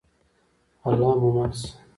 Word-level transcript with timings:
الله 0.87 1.13
مو 1.19 1.29
مل 1.39 1.51
شه؟ 1.59 1.69